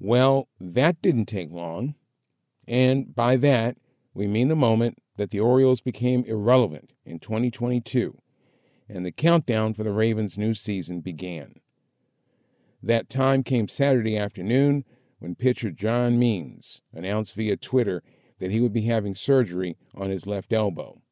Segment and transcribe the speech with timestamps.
[0.00, 1.94] Well, that didn't take long.
[2.66, 3.76] And by that,
[4.14, 8.18] we mean the moment that the Orioles became irrelevant in 2022
[8.88, 11.60] and the countdown for the Ravens' new season began.
[12.82, 14.84] That time came Saturday afternoon
[15.18, 18.02] when pitcher John Means announced via Twitter
[18.38, 21.02] that he would be having surgery on his left elbow.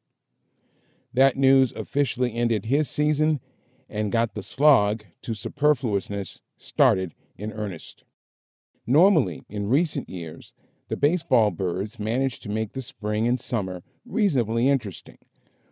[1.13, 3.41] That news officially ended his season
[3.89, 8.03] and got the slog to superfluousness started in earnest.
[8.89, 10.53] Normally, in recent years,
[10.87, 15.17] the baseball birds managed to make the spring and summer reasonably interesting,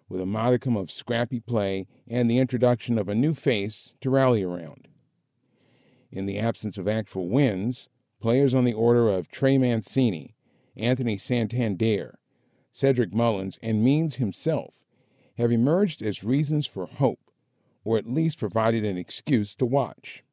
[0.09, 4.43] with a modicum of scrappy play and the introduction of a new face to rally
[4.43, 4.89] around.
[6.11, 7.87] In the absence of actual wins,
[8.19, 10.35] players on the order of Trey Mancini,
[10.75, 12.19] Anthony Santander,
[12.73, 14.83] Cedric Mullins, and Means himself
[15.37, 17.31] have emerged as reasons for hope,
[17.85, 20.24] or at least provided an excuse to watch.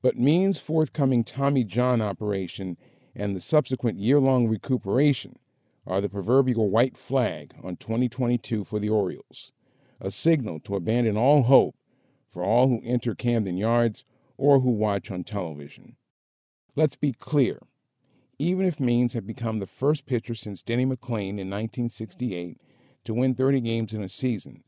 [0.00, 2.76] But Means' forthcoming Tommy John operation
[3.14, 5.38] and the subsequent year long recuperation
[5.86, 9.52] are the proverbial white flag on 2022 for the Orioles,
[10.00, 11.74] a signal to abandon all hope
[12.28, 14.04] for all who enter Camden Yards
[14.36, 15.96] or who watch on television.
[16.76, 17.58] Let's be clear.
[18.38, 22.60] Even if Means had become the first pitcher since Denny McLain in 1968
[23.04, 24.62] to win 30 games in a season,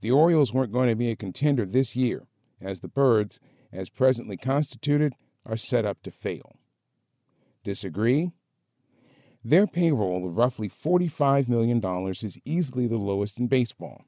[0.00, 2.26] the Orioles weren't going to be a contender this year,
[2.62, 3.38] as the Birds,
[3.72, 5.14] as presently constituted,
[5.46, 6.56] are set up to fail.
[7.64, 8.32] Disagree?
[9.42, 14.04] Their payroll of roughly $45 million is easily the lowest in baseball.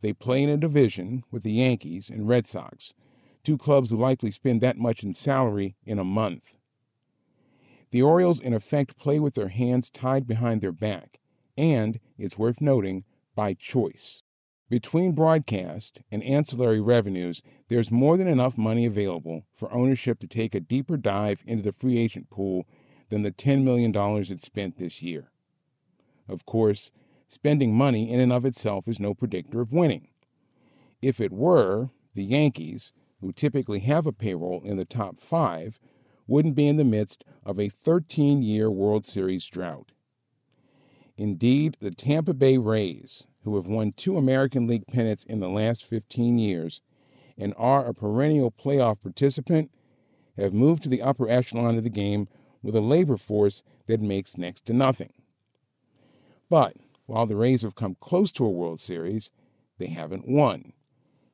[0.00, 2.94] They play in a division with the Yankees and Red Sox,
[3.42, 6.56] two clubs who likely spend that much in salary in a month.
[7.90, 11.18] The Orioles, in effect, play with their hands tied behind their back,
[11.56, 14.22] and, it's worth noting, by choice.
[14.68, 20.54] Between broadcast and ancillary revenues, there's more than enough money available for ownership to take
[20.54, 22.66] a deeper dive into the free agent pool
[23.08, 25.30] than the $10 million it spent this year.
[26.28, 26.90] Of course,
[27.28, 30.08] spending money in and of itself is no predictor of winning.
[31.00, 35.78] If it were, the Yankees, who typically have a payroll in the top five,
[36.26, 39.92] wouldn't be in the midst of a 13 year World Series drought.
[41.16, 45.84] Indeed, the Tampa Bay Rays, who have won two American League pennants in the last
[45.84, 46.82] 15 years
[47.38, 49.70] and are a perennial playoff participant,
[50.36, 52.28] have moved to the upper echelon of the game
[52.62, 55.12] with a labor force that makes next to nothing.
[56.50, 56.74] But
[57.06, 59.30] while the Rays have come close to a World Series,
[59.78, 60.72] they haven't won.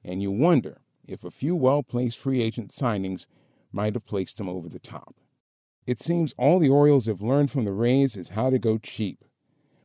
[0.04, 3.26] And you wonder if a few well placed free agent signings
[3.72, 5.16] might have placed them over the top.
[5.86, 9.24] It seems all the Orioles have learned from the Rays is how to go cheap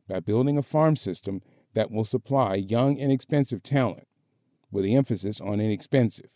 [0.08, 1.42] by building a farm system
[1.80, 4.06] that will supply young, inexpensive talent,
[4.70, 6.30] with the emphasis on inexpensive.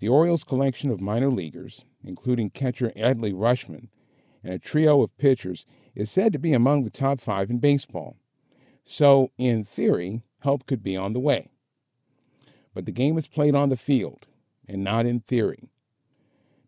[0.00, 3.88] The Orioles' collection of minor leaguers, including catcher Adley Rutschman
[4.42, 8.16] and a trio of pitchers, is said to be among the top five in baseball.
[8.82, 11.50] So, in theory, help could be on the way.
[12.72, 14.26] But the game is played on the field
[14.66, 15.68] and not in theory.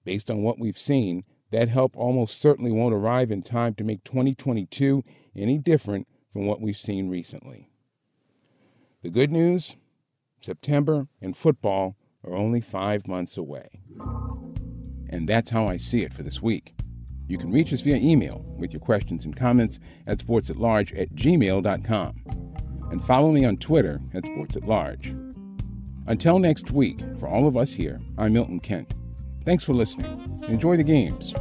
[0.04, 4.04] Based on what we've seen, that help almost certainly won't arrive in time to make
[4.04, 5.02] 2022
[5.34, 7.70] any different from what we've seen recently.
[9.02, 9.76] The good news
[10.40, 13.82] September and football are only five months away.
[15.08, 16.74] And that's how I see it for this week.
[17.26, 22.24] You can reach us via email with your questions and comments at sportsatlarge at gmail.com.
[22.90, 25.16] And follow me on Twitter at sportsatlarge.
[26.06, 28.94] Until next week, for all of us here, I'm Milton Kent.
[29.44, 30.42] Thanks for listening.
[30.48, 31.32] Enjoy the games.